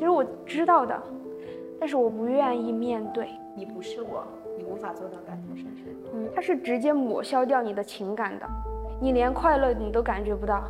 [0.00, 0.98] 其实我知道的，
[1.78, 3.28] 但是我不愿意面对。
[3.54, 4.26] 你不是我，
[4.56, 5.82] 你无法做到感同身受。
[6.14, 8.46] 嗯，它是直接抹消掉你的情感的，
[8.98, 10.64] 你连快乐你都感觉不到。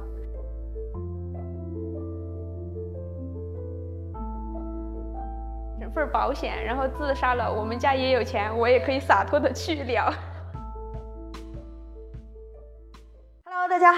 [5.78, 10.12] 整份保险，然后自杀了，我们家也有钱，我也可以洒脱的去了。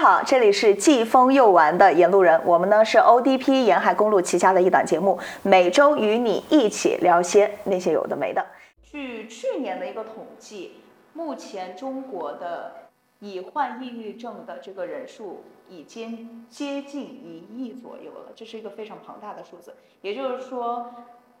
[0.03, 2.37] 好，这里是既疯又玩的沿路人。
[2.45, 8.45] 我们呢是 ODP 沿海公路旗下的一档节目，每周与你一起聊些那些有的没的。
[8.83, 10.73] 据去年的一个统计，
[11.13, 19.73] 目前中国的已患抑郁症的这个人数已经接近一亿左右了，这是一个非常庞大的数字。
[20.01, 20.93] 也就是说，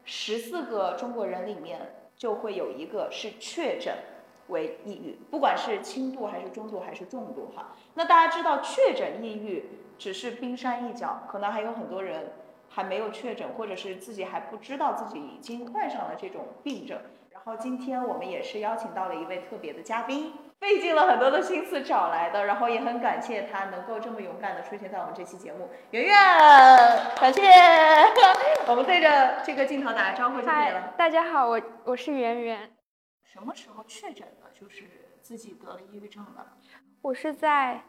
[0.05, 1.81] 十四个中国人里面
[2.15, 3.93] 就会有一个是确诊。
[4.47, 7.73] 为抑郁，不管是轻度还是中度还是重度哈。
[7.93, 9.65] 那大家知道，确诊抑郁
[9.97, 12.33] 只是冰山一角，可能还有很多人
[12.69, 16.99] 还没有确诊，或者是自己还不知道自己已经患上了这种病症。
[17.31, 25.69] 然后今天我们也是邀请到了一位特别的嘉宾，费尽了很多的心思找来的，然后也很感谢他能够这么勇敢的出现在我们这期节目。
[25.91, 26.15] 圆圆，
[27.19, 27.41] 感谢，
[28.67, 30.93] 我们对着这个镜头打个招呼就可以了。
[30.97, 32.72] 大家好，我我是圆圆。
[33.33, 34.47] 什么时候确诊的？
[34.53, 34.83] 就是
[35.19, 36.45] 自己得了抑郁症的。
[37.01, 37.81] 我是在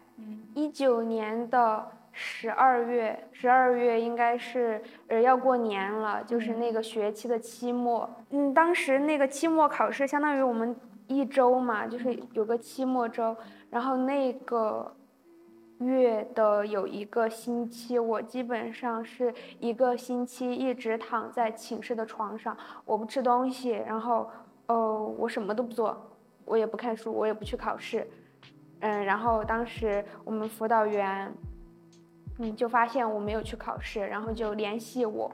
[0.54, 8.08] 一九年的十二月，十二月应该是呃要过年了，就是那个学期的期末。
[8.30, 10.74] 嗯，当时那个期末考试相当于我们
[11.08, 13.36] 一周嘛，就是有个期末周。
[13.68, 14.96] 然后那个
[15.80, 22.56] 月的有一个星期，我基本上是一个星期一直躺在寝室的床上，
[22.86, 24.30] 我不吃东西，然后。
[24.66, 26.10] 哦，我什么都不做，
[26.44, 28.06] 我也不看书，我也不去考试，
[28.80, 31.32] 嗯，然后当时我们辅导员，
[32.38, 35.30] 嗯，就发现我没有去考试，然后就联系我，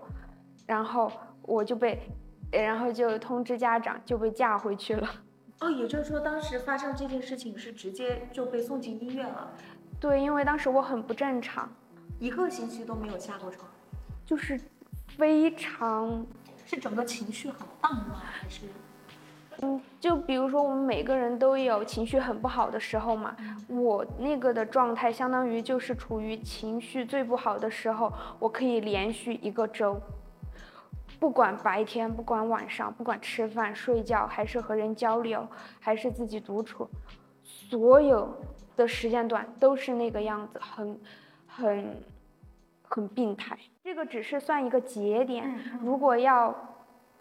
[0.67, 1.11] 然后
[1.42, 2.00] 我就被，
[2.50, 5.09] 然后就通知家长，就被架回去了。
[5.60, 9.53] 哦，也就是说当时发生这件事情是直接就被送进医院了？
[10.00, 11.71] 对，因为当时我很不正常，
[12.19, 13.69] 一个星期都没有下过床，
[14.25, 14.59] 就是
[15.16, 16.27] 非常，
[16.65, 18.22] 是整个情绪很荡吗？
[18.25, 18.62] 还是？
[19.62, 23.37] 嗯，就比如说我们每个人都有情绪很不好的时候嘛，
[23.69, 30.00] 我那个的状态相当于就是处于情绪最不好的时候，我可以连续一个周，
[31.19, 35.47] 不管白天，不管晚上，不管吃饭、睡觉，还是和人交流，
[35.78, 36.88] 还是自己独处，
[37.42, 38.34] 所有
[38.77, 40.98] 的时间段都是那个样子，很、
[41.47, 41.97] 很、
[42.88, 43.59] 很病态。
[43.84, 46.54] 这个只是算一个节点，如果要。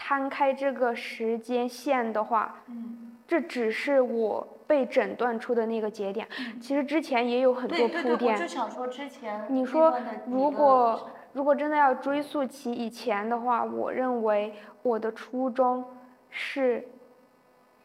[0.02, 6.26] 摊开这个时间线的话，嗯，这只是我被诊断出的那个节点。
[6.62, 8.34] 其实之前也有很多铺垫。
[8.34, 9.46] 我就想说之前。
[9.50, 9.94] 你说，
[10.26, 15.84] 如果如果真的要追溯起以前的话，我认为我的初中
[16.30, 16.88] 是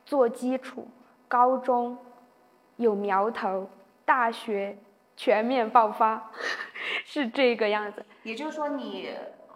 [0.07, 0.87] 做基础，
[1.27, 1.99] 高中
[2.77, 3.69] 有苗头，
[4.05, 4.79] 大学
[5.17, 6.31] 全面爆发，
[7.05, 8.07] 是这个样子。
[8.23, 9.11] 也就是说你。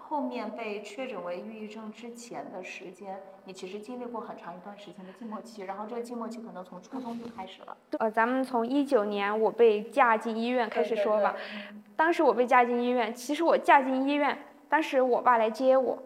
[0.09, 7.77] 后面被确诊为抑郁症之前的时间，你其实经历过很长一段时间的静默期，然后这个静默期可能从初中就开始了。
[7.99, 11.37] 呃，咱们从一九年我被嫁进医院开始说吧。
[11.95, 15.99] 当时我被嫁进医院，其实我嫁进医院，当时我爸来接我，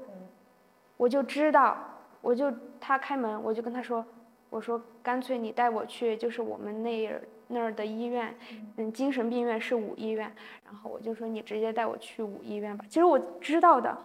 [0.96, 1.78] 我就知道，
[2.20, 4.04] 我就他开门，我就跟他说，
[4.50, 7.22] 我说干脆你带我去，就是我们那儿。
[7.52, 8.34] 那儿的医院，
[8.76, 10.32] 嗯，精神病院是五医院，
[10.64, 12.84] 然后我就说你直接带我去五医院吧。
[12.88, 13.96] 其实我知道的，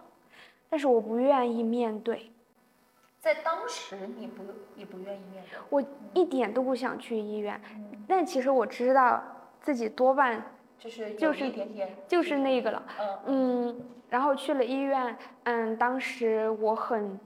[0.68, 2.30] 但是我不愿意面对。
[3.18, 4.42] 在当时你不
[4.74, 5.58] 你不愿意面对？
[5.70, 5.82] 我
[6.14, 7.60] 一点都不想去医院，
[8.06, 9.22] 但其实我知道
[9.60, 10.42] 自己多半
[10.78, 11.52] 就是就是
[12.06, 12.82] 就是那个了，
[13.26, 17.18] 嗯，然后去了医院，嗯，当时我很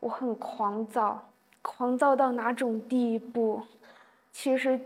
[0.00, 1.28] 我很狂躁，
[1.62, 3.60] 狂躁到哪种地步？
[4.30, 4.80] 其实。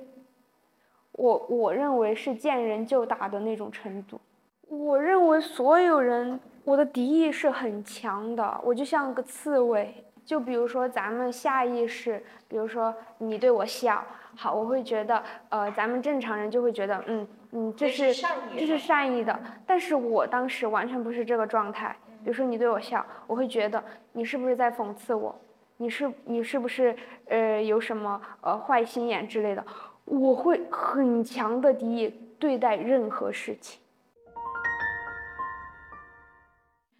[1.20, 4.18] 我我认为是见人就打的那种程度。
[4.68, 8.58] 我认为所有人，我的敌意是很强的。
[8.64, 9.94] 我就像个刺猬。
[10.24, 14.02] 就比如说咱们下意识，比如说你对我笑，
[14.34, 18.14] 好，我会觉得，呃，咱们正常人就会觉得，嗯嗯，这是
[18.56, 19.38] 这是善意的。
[19.66, 21.94] 但是我当时完全不是这个状态。
[22.22, 25.34] 比如说你对我笑，我会觉得你是不是在讽刺我？
[25.76, 26.96] 你是你是不是
[27.26, 29.64] 呃有什么呃坏心眼之类的？
[30.10, 33.80] 我会很强的敌意对待任何事情。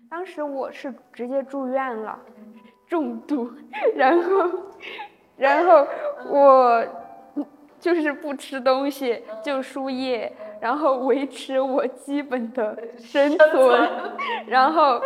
[0.09, 2.19] 当时我是直接住院了，
[2.87, 3.51] 重度，
[3.95, 4.51] 然后，
[5.37, 5.87] 然后
[6.29, 6.87] 我
[7.79, 13.91] 就是不吃东西就输液，然后维持我基本的生存，
[14.47, 15.01] 然后，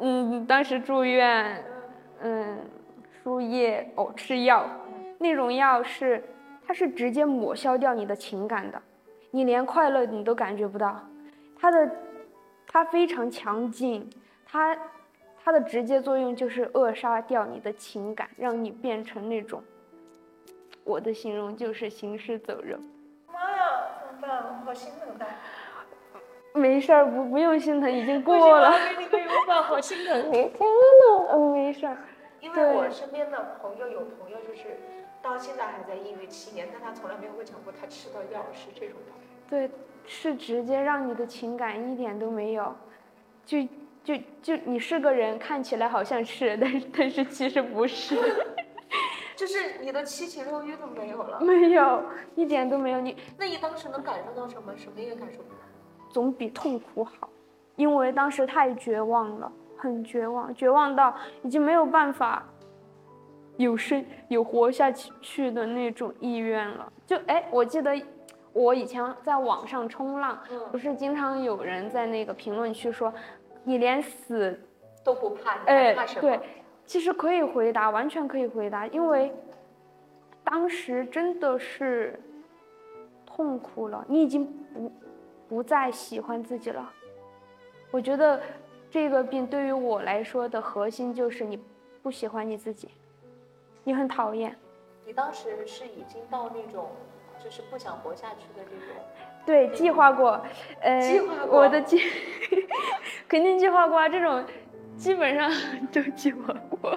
[0.00, 1.64] 嗯，当时住院，
[2.20, 2.58] 嗯，
[3.22, 4.64] 输液哦，吃药，
[5.18, 6.22] 那种药是，
[6.70, 8.80] 它是直接抹消掉你的情感的，
[9.32, 11.04] 你连快乐你都感觉不到，
[11.58, 11.90] 它的，
[12.68, 14.08] 它非常强劲，
[14.46, 14.78] 它，
[15.42, 19.60] 它的直接作用就是扼杀掉你的情感，让你变成那种，
[20.84, 22.78] 我的形容就是行尸走肉。
[23.26, 23.66] 妈呀，
[24.06, 24.64] 怎么办？
[24.64, 25.26] 好心疼他。
[26.54, 28.70] 没事儿，不不用心疼，已经过了。
[28.70, 30.30] 给你个拥抱，好心疼你。
[30.54, 31.96] 天呐，嗯，没事儿。
[32.38, 34.78] 因为我身边的朋友有朋友就是
[35.22, 39.14] 到现在还在抑郁七年，但他从来没有跟我讲过他吃的药是这种药。
[39.48, 39.70] 对，
[40.06, 42.74] 是直接让你的情感一点都没有，
[43.44, 43.58] 就
[44.02, 48.16] 就就你是个人，看起来好像是，但是但是其实不是。
[49.36, 51.40] 就是你的七情六欲都没有了。
[51.40, 52.02] 没有，
[52.34, 53.00] 一点都没有。
[53.00, 54.76] 你那你当时能感受到什么？
[54.76, 55.60] 什么也感受不到。
[56.10, 57.30] 总比痛苦好，
[57.76, 62.46] 因为当时太绝望了，很绝望，绝望到已经没有办法
[63.62, 66.92] 有生有活下去的那种意愿了。
[67.06, 67.94] 就哎，我记得
[68.52, 70.38] 我以前在网上冲浪，
[70.70, 73.12] 不是经常有人在那个评论区说，
[73.64, 74.58] 你连死
[75.04, 76.20] 都不怕，哎，怕什么？
[76.20, 76.40] 对，
[76.84, 79.32] 其实可以回答，完全可以回答，因为
[80.42, 82.18] 当时真的是
[83.24, 84.92] 痛苦了，你已经不。
[85.50, 86.88] 不再喜欢自己了，
[87.90, 88.40] 我觉得
[88.88, 91.58] 这个病对于我来说的核心就是你
[92.04, 92.88] 不喜欢你自己，
[93.90, 94.56] 你很讨厌。
[95.04, 96.92] 你当时是已经到那种
[97.42, 99.04] 就是不想活下去的这种。
[99.44, 100.40] 对，计划过，
[100.80, 101.58] 呃，计划过。
[101.58, 102.00] 我的计
[103.26, 104.44] 肯定计划过啊，这种
[104.96, 105.50] 基本上
[105.92, 106.96] 都计划过。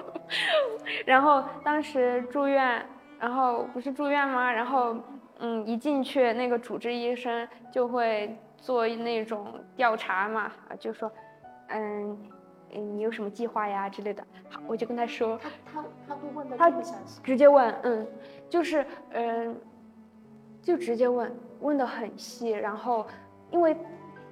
[1.04, 2.88] 然后当时住院，
[3.18, 4.52] 然后不是住院吗？
[4.52, 4.96] 然后
[5.40, 8.38] 嗯，一进去那个主治医生就会。
[8.56, 11.12] 做那种调查嘛，啊，就说，
[11.68, 12.18] 嗯，
[12.70, 14.24] 你有什么计划呀之类的。
[14.48, 18.06] 好，我就跟他说，他他他会问的他详细，直接问，嗯，
[18.48, 19.56] 就是嗯，
[20.62, 22.50] 就直接问，问的很细。
[22.50, 23.06] 然后，
[23.50, 23.76] 因为，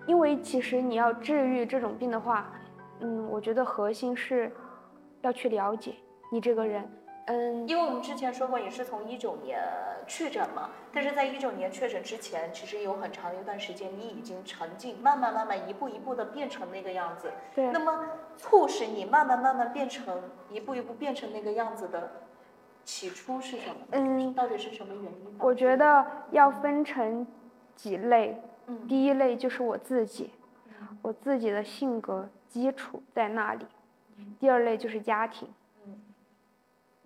[0.07, 2.53] 因为其实你要治愈这种病的话，
[3.01, 4.51] 嗯，我觉得核心是
[5.23, 5.95] 要去了解
[6.31, 6.89] 你这个人。
[7.27, 9.61] 嗯，因为我们之前说过，你是从一九年
[10.09, 17.31] 确诊嘛，但是在一九年确诊之前，其实有很长一段时间，你已经沉浸，慢慢慢慢一步一步的变成那个样子。
[17.55, 17.71] 对。
[17.71, 20.21] 那么促使你慢慢慢慢变成
[20.51, 22.11] 一步一步变成那个样子的
[22.85, 23.77] 起初是什么？
[23.93, 25.37] 嗯，到底是什么原因？
[25.39, 27.25] 我觉得要分成
[27.77, 28.43] 几类。
[28.67, 28.89] 嗯。
[28.89, 30.33] 第一类就是我自己，
[31.01, 33.65] 我自己的性格基础在那里。
[34.41, 35.49] 第二类就是家庭。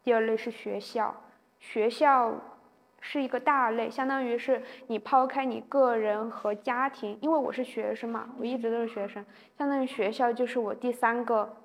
[0.07, 1.13] 第二类是学校，
[1.59, 2.33] 学校
[3.01, 9.27] 是一个大类，相当于是你抛开你个人和家庭，因为我是学生嘛，我一直都是学生，
[9.59, 11.57] 相当于学校就是我第三个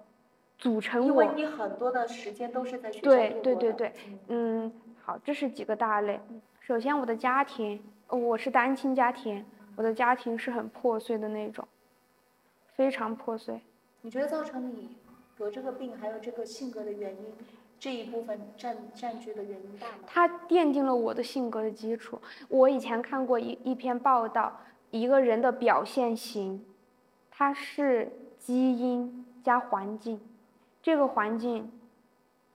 [0.57, 1.07] 组成我。
[1.07, 3.93] 因为你很多的时间都是在学校对对对对，
[4.29, 4.73] 嗯，
[5.03, 6.19] 好，这是几个大类。
[6.61, 9.45] 首先，我的家庭，我是单亲家庭，
[9.75, 11.67] 我的家庭是很破碎的那种，
[12.73, 13.61] 非常破碎。
[14.01, 14.97] 你觉得造成你
[15.37, 17.31] 得这个病还有这个性格的原因？
[17.81, 20.03] 这一部分占占据的原因大吗？
[20.05, 22.21] 它奠定了我的性格的基础。
[22.47, 24.61] 我以前看过一一篇报道，
[24.91, 26.63] 一个人的表现型，
[27.31, 30.21] 它是基因加环境，
[30.83, 31.71] 这个环境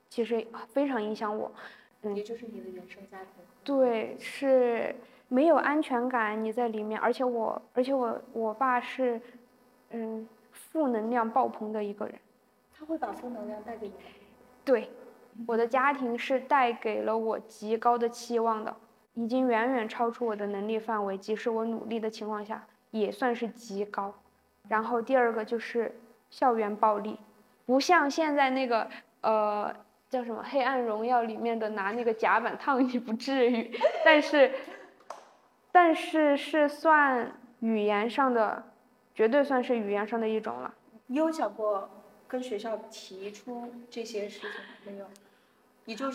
[0.09, 1.51] 其实非常影响我。
[2.03, 3.43] 嗯，也就是你的原生家庭。
[3.65, 4.95] 对，是
[5.27, 9.21] 没有安全感，你在里面，而且我，而且我，我爸是，
[9.91, 12.15] 嗯，负能量爆棚的一个人。
[12.79, 13.95] 他会把负能量带给你。
[14.65, 14.89] 对。
[15.47, 18.75] 我的家庭是带给了我极高的期望的，
[19.15, 24.15] 已经远远超出我的能力范围，即使我努力的情况下，也算是极高。
[24.69, 25.95] 然后第二个就是
[26.31, 27.19] 校园暴力，
[27.67, 28.89] 不像现在那个
[29.21, 29.75] 呃
[30.09, 33.71] 叫什么《黑暗荣耀》里面的拿那个夹板烫你不至于，
[34.05, 34.53] 但是
[35.71, 38.65] 但是是算语言上的，
[39.15, 40.75] 绝对算是语言上的一种了。
[41.07, 41.89] 你有想过
[42.27, 44.51] 跟学校提出这些事情
[44.85, 45.07] 没有？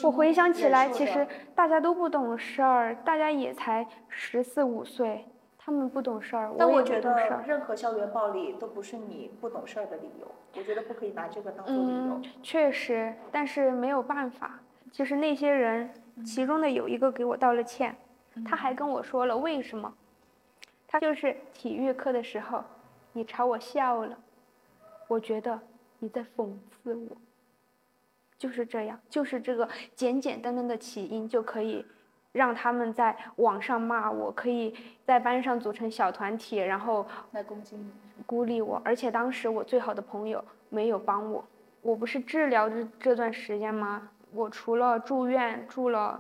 [0.04, 1.26] 我回想起来，其实
[1.56, 5.26] 大家都不懂事儿，大家也才十四五岁，
[5.58, 12.16] 他们不懂事儿，但我觉得任何校园暴力都不是你不懂事儿的理由，我觉得不可以拿这个当做理由。
[12.16, 14.60] 嗯，确实，但是没有办法。
[14.92, 15.90] 其实那些人，
[16.26, 17.96] 其中的有一个给我道了歉，
[18.46, 19.94] 他还跟我说了为什么，
[20.86, 22.62] 他就是体育课的时候，
[23.14, 24.18] 你朝我笑了，
[25.08, 25.58] 我觉得
[26.00, 27.16] 你在讽刺我。
[28.42, 31.86] 就是这样，就是这个简简单单的起因就可以
[32.32, 34.74] 让他们在网上骂我，可以
[35.06, 37.92] 在班上组成小团体，然后来攻击你，
[38.26, 38.82] 孤立我。
[38.84, 41.46] 而且当时我最好的朋友没有帮我，
[41.84, 44.10] 我不是治疗这这段时间吗？
[44.32, 46.20] 我除了住院住了，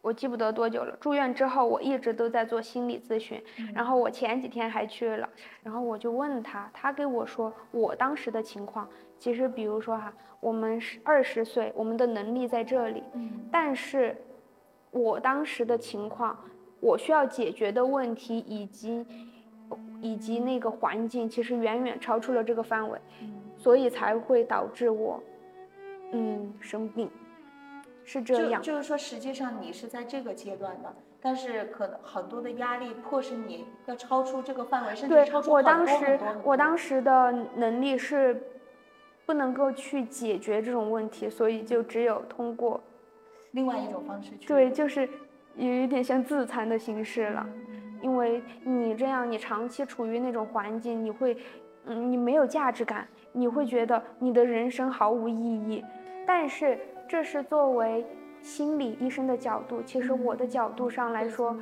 [0.00, 0.96] 我记不得多久了。
[1.00, 3.42] 住院之后，我一直都在做心理咨询。
[3.74, 5.28] 然后我前几天还去了，
[5.64, 8.88] 然后我就问他，他给我说我当时的情况。
[9.18, 13.02] 其实，比如说哈，我们是二十岁，我们的能力在这里，
[13.50, 14.16] 但是。
[14.90, 16.34] 我当时的情况，
[16.80, 19.04] 我需要解决的问题以及
[20.00, 22.98] 以及那个环境，其实远远超出了这个范围，
[23.58, 25.22] 所以才会导致我，
[26.12, 27.10] 嗯，生病，
[28.02, 28.62] 是这样。
[28.62, 38.42] 就是说，实际上你是在这个阶段的，但是可能很多的压力迫使你要超出这个范围，甚至超出我当时我当时的能力是
[39.28, 42.80] 不能够去解决这种问题，所以就只有通过。
[43.50, 45.06] 另外一种方式去对，就是
[45.54, 47.46] 有一点像自残的形式了，
[48.00, 51.36] 因为你这样，你长期处于那种环境，你会，
[51.84, 55.84] 嗯，你没有价值感，你会觉得你的人生毫无意义。
[56.26, 58.06] 但是这是作为
[58.40, 61.54] 心理医生的角度，其实我的角度上来说，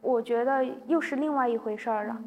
[0.00, 2.18] 我觉得又是另外一回事儿了。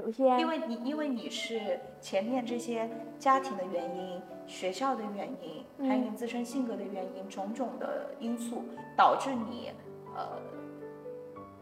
[0.00, 2.88] 首先，因为你因为你是前面这些
[3.18, 8.64] 家庭的原因、学校的原因，还有你自身性格的原因，种种的因素
[8.96, 9.72] 导致你，
[10.16, 10.40] 呃，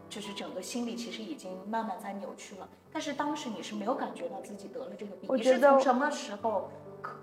[0.07, 2.69] 就是整个心理其实已经慢慢在扭曲了。
[2.91, 6.69] 但是当时你是没有感觉到自己得了这个病，你是从什么时候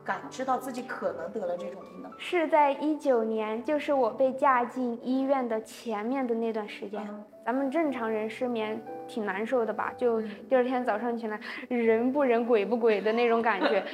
[0.05, 2.11] 感知到自己可能得了这种病呢？
[2.19, 7.09] 是在一九年，就是我被架进医院的前面的那段时间。
[7.47, 8.77] 咱们正常人失眠
[9.07, 9.93] 挺难受的吧？
[9.97, 11.39] 就第二天早上起来，
[11.69, 13.85] 人不人鬼不鬼的那种感觉。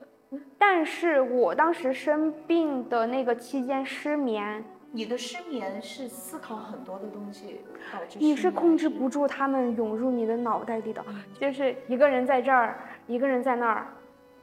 [0.58, 4.62] 但是我当时生病的那个期间失眠，
[4.92, 8.18] 你的失眠是思考很多的东西导致。
[8.18, 11.02] 你是控制不住他们涌入你的脑袋里的，
[11.40, 13.86] 就是一个人在这儿，一个人在那儿，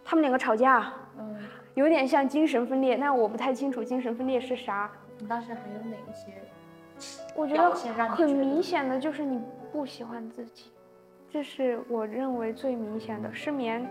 [0.03, 1.37] 他们两个吵架，嗯，
[1.75, 2.95] 有点像精神分裂。
[2.95, 4.89] 那我不太清楚精神分裂是啥。
[5.19, 6.33] 你当时还有哪一些？
[7.35, 7.69] 我觉得
[8.07, 9.39] 很明显的就是你
[9.71, 10.71] 不喜欢自己，
[11.29, 13.85] 这是我认为最明显的失眠。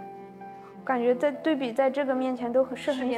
[0.85, 3.11] 感觉在对比在这个面前都很是很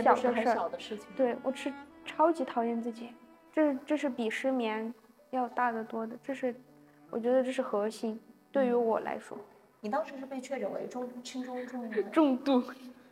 [0.45, 1.09] 小的事情。
[1.17, 1.73] 对我是
[2.05, 3.11] 超级讨厌自己，
[3.53, 4.93] 这这是比失眠
[5.31, 6.17] 要大得多的。
[6.23, 6.55] 这是
[7.11, 8.21] 我觉得这是核心，
[8.53, 9.37] 对于我来说。
[9.81, 12.63] 你当时是被确诊为中轻中重度重度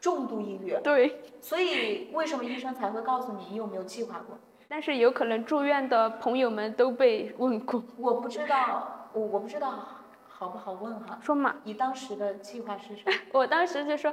[0.00, 0.76] 重度抑郁。
[0.82, 1.20] 对。
[1.40, 4.36] 所以为什么医生才会告诉你你有没有计划过？
[4.68, 9.86] 但是有可能住院的朋友们都被问过，我不知道，我我不知道
[10.28, 11.18] 好不好问哈。
[11.22, 13.12] 说嘛，你当时的计划是什么？
[13.32, 14.12] 我当时就说，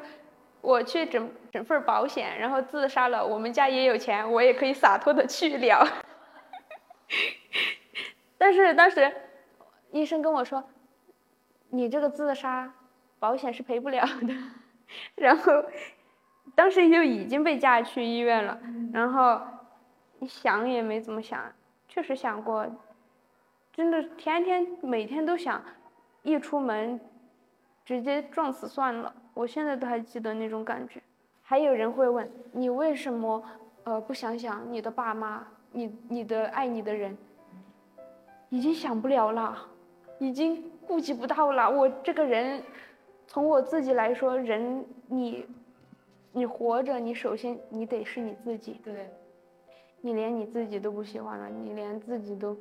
[0.62, 3.26] 我去整整份保险，然后自杀了。
[3.26, 5.88] 我们家也有钱，我也可以洒脱的去了。
[8.38, 9.12] 但是当时
[9.92, 10.64] 医生跟我说，
[11.70, 12.74] 你这个自杀
[13.20, 14.34] 保险是赔不了的。
[15.16, 15.64] 然后
[16.54, 18.60] 当时就已经被架去医院了，
[18.94, 19.42] 然后。
[20.22, 21.52] 你想也没怎么想，
[21.88, 22.64] 确实想过，
[23.74, 25.60] 真的天天每天都想，
[26.22, 27.00] 一出门
[27.84, 29.12] 直接撞死算了。
[29.34, 31.02] 我现在都还记得那种感觉。
[31.42, 33.44] 还有人会问你为什么
[33.84, 37.18] 呃不想想你的爸妈，你你的爱你的人，
[38.50, 39.58] 已经想不了了，
[40.20, 41.68] 已经顾及不到了。
[41.68, 42.62] 我这个人，
[43.26, 45.48] 从我自己来说，人你
[46.32, 48.80] 你活着，你首先你得是你自己。
[48.84, 49.10] 对。
[50.02, 52.58] 你连你自己都不喜欢了，你连自己都，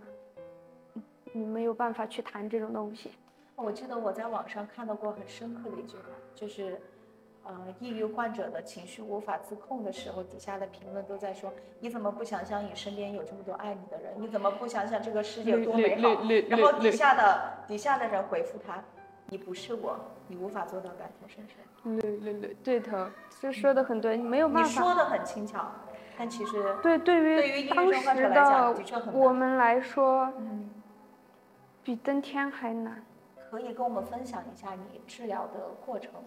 [1.32, 3.10] 你没有办法去谈这种东西。
[3.56, 6.02] 我记得我在网上看到过很深刻的一句话，
[6.34, 6.78] 就是，
[7.44, 14.12] 呃，抑郁患者的情绪无法自控的时候，底下的评论都在说：你怎么不想想你身边有这么多爱你的人？
[14.16, 16.22] 你怎么不想想这个世界有多美好？
[16.48, 18.82] 然后底下的底下的人回复他：
[19.28, 22.00] 你不是我，你无法做到感同身受。
[22.00, 23.06] 对对对，对头，
[23.40, 24.68] 这说的很对，没有办法。
[24.68, 25.70] 你说的很轻巧。
[26.20, 28.76] 但其实，对对于当时的
[29.10, 30.68] 我们来说，嗯，
[31.82, 33.02] 比登天还难。
[33.50, 36.20] 可以跟我们分享一下你治疗的过程吗？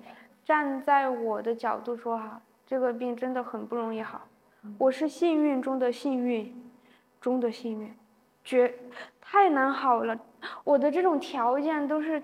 [0.44, 4.22] 站在我的角度说哈，这个病真的很不容易好。
[4.80, 6.52] 我是幸运中的幸运，
[7.22, 7.96] 中的幸运，
[8.44, 8.74] 绝
[9.22, 10.18] 太难好了。
[10.64, 12.20] 我的这种条件都是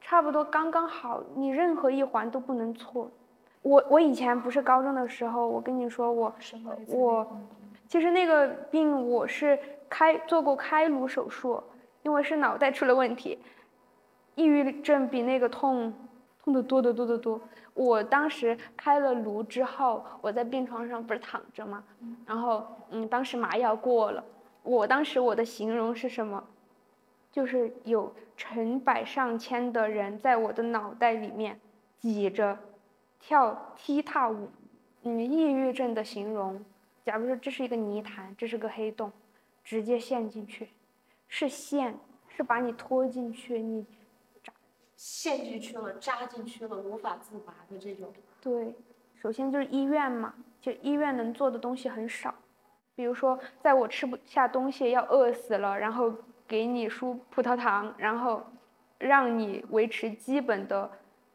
[0.00, 3.10] 差不多刚刚好，你任何一环都不能错。
[3.62, 6.34] 我我以前不是高中的时候，我跟你说我
[6.88, 7.40] 我，
[7.88, 11.62] 其实那个病我是开做过开颅手术，
[12.02, 13.38] 因为是脑袋出了问题，
[14.34, 15.92] 抑郁症比那个痛
[16.42, 17.40] 痛的多得多得多。
[17.74, 21.84] 我当时开了颅之后，我在病床上不是躺着吗？
[22.26, 24.22] 然后嗯，当时麻药过了，
[24.62, 26.42] 我当时我的形容是什么？
[27.30, 31.60] 就是有成百上千的人在我的脑袋里面
[32.00, 32.58] 挤着
[33.20, 34.50] 跳踢踏舞。
[35.02, 36.62] 嗯，抑郁症的形容，
[37.06, 39.10] 假如说这是一个泥潭，这是个黑洞，
[39.64, 40.68] 直接陷进去，
[41.26, 41.98] 是陷，
[42.28, 43.86] 是把你拖进去，你
[44.42, 44.52] 扎
[44.94, 48.12] 陷进去了，扎进去了，无法自拔的这种。
[48.42, 48.74] 对，
[49.14, 52.34] 首先就是医院嘛，就医院能做的东西很少，
[52.94, 56.14] 比如说在我吃不下东西要饿死了，然后
[56.46, 58.44] 给你输葡萄糖，然后
[58.98, 60.90] 让你维持基本的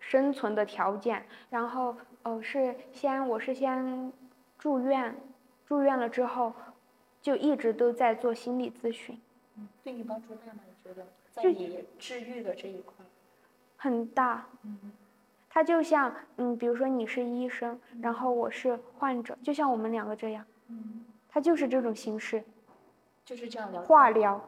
[0.08, 4.14] 生存的条件，然后哦是先我是先
[4.60, 5.16] 住院，
[5.66, 6.54] 住院了之后
[7.24, 9.20] 就一直都在做心理咨询，
[9.58, 10.60] 嗯，对你帮助大吗？
[10.68, 13.04] 你觉得在你治愈的这一块？
[13.78, 14.92] 很大，嗯，
[15.50, 22.44] 他就像，嗯，比如说你是医生，然后我是患者，就像我们两个这样，嗯，他就是这种形式，
[23.26, 24.40] 就是这样的化疗，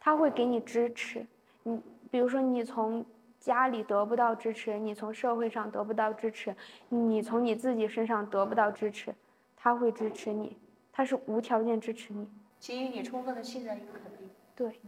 [0.00, 1.26] 他会给你支持，
[1.62, 1.78] 你
[2.10, 3.04] 比如说你从
[3.46, 6.52] 家里得不到支持，你从社会上得不到支持，
[6.88, 9.14] 你从你自己身上得不到支持，
[9.56, 10.56] 他会支持你，
[10.92, 14.80] 他是无条件支持你，给予你充分的信任与肯定，对，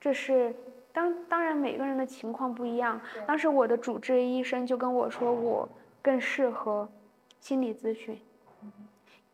[0.00, 0.54] 这是。
[0.92, 3.00] 当当然，每个人的情况不一样。
[3.26, 5.68] 当时我的主治医生就跟我说，我
[6.00, 6.88] 更适合
[7.40, 8.16] 心理咨询。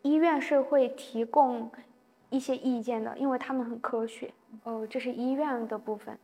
[0.01, 1.71] 医院是会提供
[2.31, 4.33] 一些意见的，因为他们很科学。
[4.63, 6.17] 哦，这是医院的部分。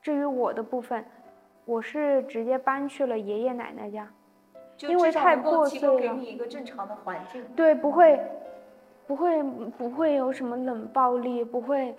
[0.00, 1.04] 至于我的部分，
[1.68, 4.10] 我是直接搬去了爷爷奶奶家，
[4.78, 5.98] 因为太破碎了。
[5.98, 7.44] 给你一个正常的环境。
[7.54, 8.18] 对，不会，
[9.06, 9.42] 不会，
[9.76, 11.94] 不会有什么冷暴力，不会。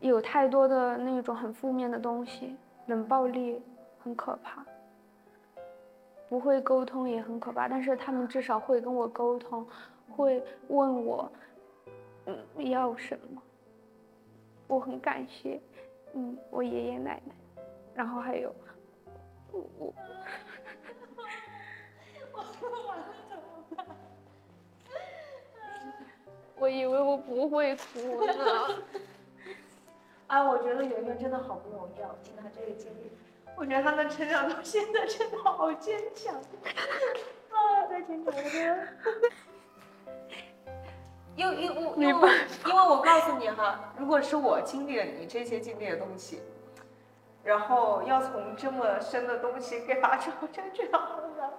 [0.00, 3.60] 有太多的那种很负面的东西，冷暴力
[4.02, 4.64] 很可怕，
[6.26, 7.68] 不会沟通也很可怕。
[7.68, 9.66] 但是他们至少会跟我沟通，
[10.08, 11.30] 会问我，
[12.24, 13.42] 嗯，要什么。
[14.66, 15.60] 我很感谢，
[16.14, 17.34] 嗯，我爷爷奶奶，
[17.92, 18.50] 然后还有
[19.52, 19.94] 我。
[22.32, 23.42] 我说完了怎么
[23.76, 23.86] 办？
[26.56, 28.82] 我以为我不会哭呢。
[30.28, 32.10] 啊，我觉得圆圆真的好不容易啊！
[32.22, 33.10] 听他这个经历，
[33.56, 36.36] 我觉得他能成长到现在真的好坚强
[37.50, 37.86] 啊！
[37.88, 38.88] 再坚强点。
[41.34, 42.30] 因因我因为
[42.66, 46.40] 因为我告诉你哈，如果是我经历了你这些经历的东西，
[47.42, 51.50] 然后要从这么深的东西给拔出，真觉得好难。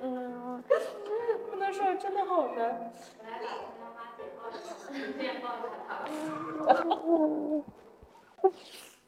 [0.00, 0.62] 嗯，
[1.50, 2.92] 不能说真的好难。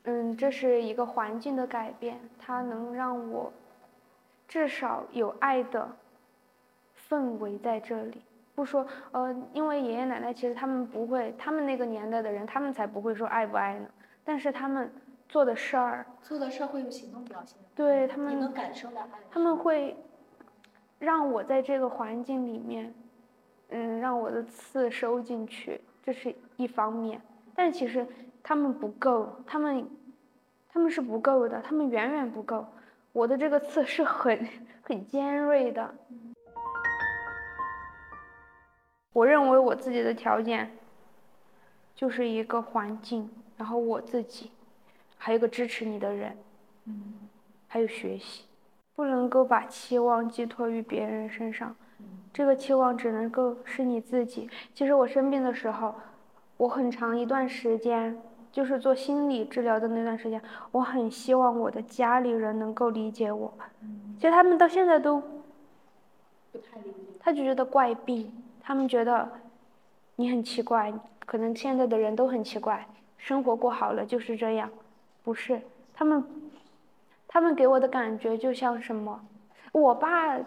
[0.04, 3.52] 嗯，这是一个环境的改变，它能让我
[4.46, 5.88] 至少有爱的
[7.08, 8.22] 氛围在这里。
[8.54, 13.88] 不说，呃，因为爷爷奶奶其实他们不会，他们那个年代的人，他们才不会说爱不爱呢。
[14.24, 14.90] 但是他们
[15.28, 17.58] 做的事儿，做的事儿会有行动表现。
[17.74, 19.18] 对他们，你能感受到爱。
[19.30, 19.96] 他们会
[20.98, 22.94] 让我在这个环境里面。
[23.70, 27.20] 嗯，让我的刺收进去，这是一方面，
[27.56, 28.06] 但其实
[28.42, 29.88] 他们不够，他们
[30.68, 32.64] 他们是不够的，他们远远不够。
[33.12, 34.46] 我的这个刺是很
[34.82, 35.92] 很尖锐的。
[39.14, 40.70] 我认为我自己的条件
[41.94, 44.50] 就是一个环境，然后我自己，
[45.16, 46.36] 还有一个支持你的人，
[46.86, 47.14] 嗯，
[47.68, 48.44] 还有学习，
[48.94, 51.74] 不能够把期望寄托于别人身上。
[52.32, 54.50] 这个期望只能够是你自己。
[54.74, 55.94] 其实我生病的时候，
[56.56, 63.54] 我很长一段时间就是做心理治疗的那段时间，我很希望我的家里人能够理解我。
[64.16, 65.20] 其实他们到现在都
[66.50, 68.32] 不太理解，他就觉得怪病，
[68.64, 69.28] 他们觉得
[70.16, 70.92] 你很奇怪，
[71.26, 72.84] 可能现在的人都很奇怪，
[73.18, 74.68] 生活过好了就是这样，
[75.22, 75.60] 不是？
[75.94, 76.24] 他们，
[77.28, 79.20] 他们给我的感觉就像什么？
[79.72, 80.40] 我爸。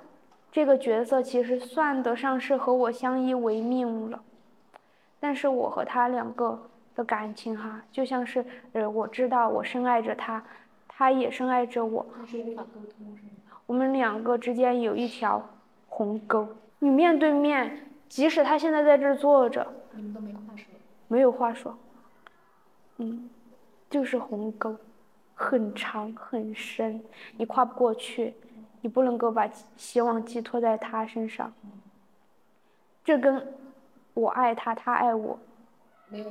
[0.50, 4.24] 这个角色其实算得上是和我相依为命了，
[5.20, 6.60] 但是我和他两个
[6.96, 10.42] 的感情哈，就像是呃，我知道我深爱着他，
[10.88, 12.04] 他也深爱着我。
[12.26, 13.58] 是无法沟通是吗？
[13.68, 15.48] 我们两个之间有一条
[15.90, 16.48] 鸿沟，
[16.80, 20.66] 你面对面，即使他现在在这儿坐着，你们都没话说。
[21.08, 21.78] 没有话说。
[22.98, 23.30] 嗯，
[23.90, 24.76] 就是鸿沟，
[25.36, 27.02] 很长很深，
[27.38, 28.34] 你跨不过去。
[28.82, 31.52] 你不能够把希望寄托在他身上，
[33.04, 33.46] 这跟
[34.14, 35.38] 我爱他，他爱我，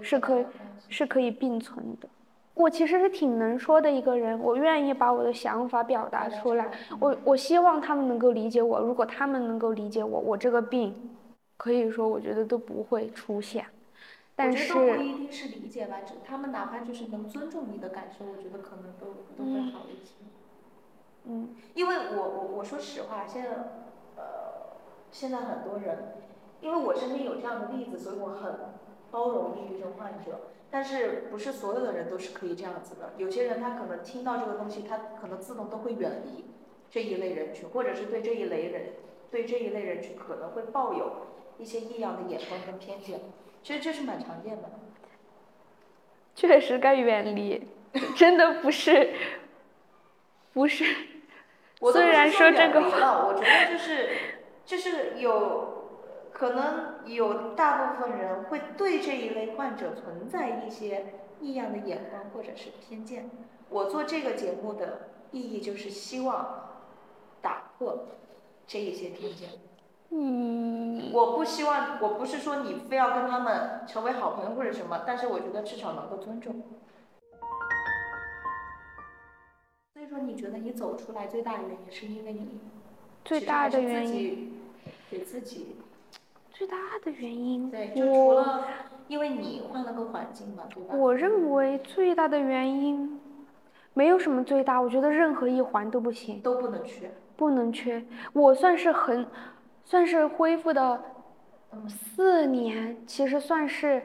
[0.01, 0.47] 是可以
[0.89, 2.09] 是可以并存的。
[2.55, 6.71] 我其实是挺能说的一个人，我愿意把我的想法表达出来。
[7.01, 10.95] 我我希望他们能够理解我，如果他们能够理解我，我这个病
[11.57, 13.67] 可以说我觉得都不会出现。
[14.39, 20.13] 但是都不一定是理解吧，他们哪怕就是能尊重你的感受，我觉得可能都都会好一些。
[21.25, 23.51] 嗯，因为我我我说实话，现在
[24.17, 24.77] 呃
[25.11, 26.17] 现在很多人，
[26.61, 28.55] 因为我身边有这样的例子，所以我很
[29.11, 30.51] 包容抑郁症患者。
[30.71, 33.13] 但是不是所有的人都是可以这样子的？
[33.17, 36.45] 有些人他可能听到这个东西，他可能自动都会远离
[36.91, 38.91] 这一类人群，或者是对这一类人
[39.31, 41.13] 对这一类人群可能会抱有
[41.59, 43.21] 一些异样的眼光跟偏见。
[43.63, 44.71] 其实这是蛮常见的，
[46.35, 47.67] 确实该远离，
[48.15, 49.13] 真的不是，
[50.53, 50.85] 不是。
[51.93, 54.09] 虽然说这个话，我觉得就是
[54.65, 55.91] 就是有
[56.33, 63.29] 可能有大部分人会对这一类患者存在一些异样的眼光或者是偏见。
[63.69, 66.79] 我做这个节目的意义就是希望
[67.43, 68.07] 打破
[68.67, 69.49] 这一些偏见。
[70.11, 76.63] 嗯，我不希望，我不是说你非要跟他们成为好朋友或者什么，但是我觉得至少能够尊重。
[79.93, 82.61] 所以说，你觉得你走出来最大的原因是因为你
[83.25, 84.61] 最大的原因
[85.11, 85.77] 给自己
[86.53, 88.65] 最大的原因，对，就除了
[89.09, 90.95] 因为你换了个环境嘛，对吧？
[90.95, 93.21] 我认为最大的原因
[93.93, 98.05] 没有什么最大，我觉得任何一环都不行，都不能缺，不能缺。
[98.33, 99.27] 我算是很。
[99.87, 101.01] 算是恢复的
[101.89, 104.03] 四年，其实算是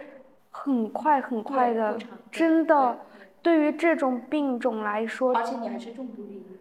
[0.52, 1.98] 很快很快的，
[2.32, 3.00] 真的。
[3.41, 6.60] 对于这种病种来说，而且你还是重度抑郁，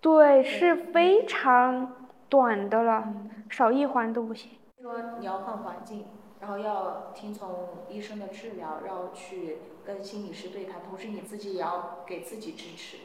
[0.00, 3.14] 对，是非常短的了，
[3.48, 4.50] 少一环都不行。
[4.80, 6.06] 说你要换环境，
[6.40, 12.96] 然后要听从医生的治疗，然后去跟心理师对谈，同时你自己也要给自己支持，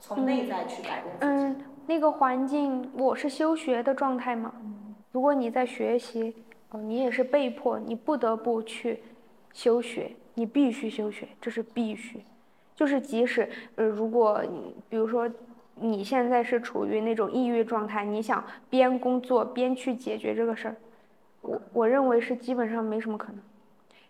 [0.00, 1.62] 从内在去改变自己。
[1.86, 4.54] 那个环境，我是休学的状态嘛。
[5.12, 6.34] 如果你在学习，
[6.70, 9.00] 哦，你也是被迫，你不得不去
[9.52, 12.20] 休学，你必须休学，这是必须。
[12.74, 15.30] 就是即使呃，如果你比如说
[15.74, 20.76] 你现在是处于那种抑郁状态，你想边工作边去解决这个事儿，
[21.42, 23.40] 我我认为是基本上没什么可能。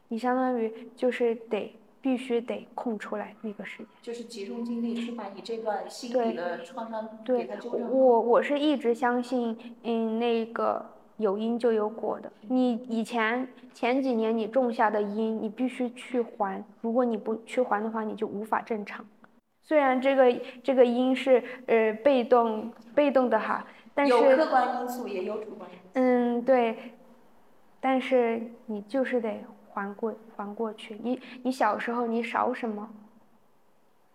[0.08, 1.74] 你相当于就是得。
[2.02, 7.90] 必须得空出来那个时间，就是集中精力去把你这段心理的创伤给它纠正。
[7.90, 10.84] 我我是一直相信，嗯，那个
[11.18, 12.32] 有因就有果的。
[12.48, 16.64] 你以前前几年你种下的因，你必须去还。
[16.80, 19.04] 如果你不去还的话，你就无法正常。
[19.62, 20.32] 虽然这个
[20.62, 25.82] 这个因是呃被动被动的哈，但是有客观因素也有主观因素。
[25.94, 26.76] 嗯，对，
[27.78, 29.44] 但是你就是得。
[29.80, 32.90] 还过还过去，你你小时候你少什么，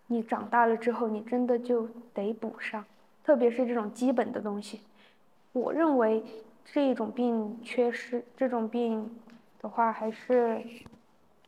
[0.07, 2.85] 你长大了之后你真的就得补上，
[3.23, 4.81] 特别是这种基本的东西。
[5.53, 6.23] 我认为
[6.63, 9.17] 这种病缺失，这种病
[9.59, 10.61] 的话还是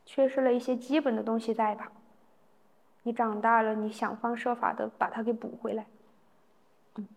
[0.04, 1.92] 缺失了一些基本的东西在吧？
[3.04, 5.86] 你长大了，你想方设法的把它给补回来。
[6.96, 7.08] 嗯。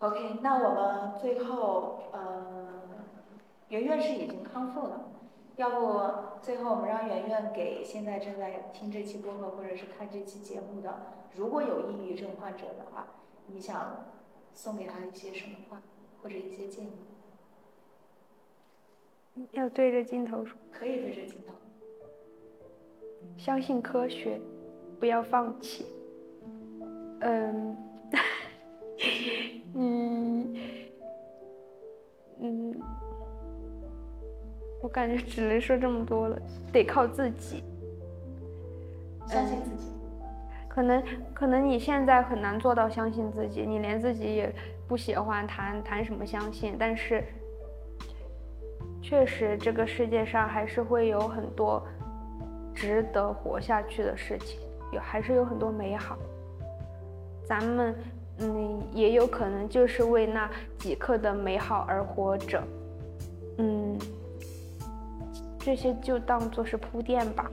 [0.00, 2.68] OK，那我们最后，呃，
[3.68, 5.00] 圆圆是已经康复了。
[5.58, 11.00] 要不最后我们让圆圆给现在正在听这期播客或者是看这期节目的，
[11.34, 13.08] 如果有抑郁症患者的话，
[13.48, 14.06] 你想
[14.54, 15.82] 送给他一些什么话
[16.22, 16.92] 或者一些建议？
[19.50, 20.56] 要对着镜头说。
[20.70, 21.52] 可以对着镜头。
[23.36, 24.40] 相信科学，
[25.00, 25.86] 不要放弃。
[27.20, 27.76] 嗯，
[29.72, 30.77] 嗯，嗯。
[34.88, 36.38] 我感觉只能说这么多了，
[36.72, 37.62] 得靠自己，
[39.26, 39.92] 相信自己。
[40.66, 41.02] 可能
[41.34, 44.50] 可能你现在很难做到相信自己，你连自己也
[44.88, 46.74] 不喜欢，谈谈什么相信？
[46.78, 47.22] 但是，
[49.02, 51.86] 确实这个世界上还是会有很多
[52.74, 54.58] 值得活下去的事情，
[54.90, 56.16] 有还是有很多美好。
[57.44, 57.94] 咱们
[58.38, 62.62] 嗯，也有可能就是为那几刻的美好而活着，
[63.58, 63.98] 嗯。
[65.58, 67.50] 这些就当做是铺垫吧。